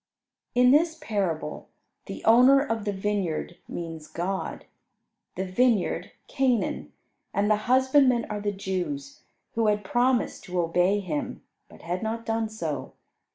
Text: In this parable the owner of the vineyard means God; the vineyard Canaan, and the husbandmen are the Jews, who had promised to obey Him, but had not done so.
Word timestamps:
In 0.55 0.71
this 0.71 0.97
parable 0.99 1.69
the 2.07 2.25
owner 2.25 2.59
of 2.59 2.85
the 2.85 2.91
vineyard 2.91 3.57
means 3.67 4.07
God; 4.07 4.65
the 5.35 5.45
vineyard 5.45 6.09
Canaan, 6.27 6.91
and 7.35 7.51
the 7.51 7.57
husbandmen 7.69 8.25
are 8.25 8.41
the 8.41 8.51
Jews, 8.51 9.21
who 9.53 9.67
had 9.67 9.83
promised 9.83 10.43
to 10.45 10.59
obey 10.59 11.01
Him, 11.01 11.43
but 11.69 11.83
had 11.83 12.01
not 12.01 12.25
done 12.25 12.49
so. 12.49 12.93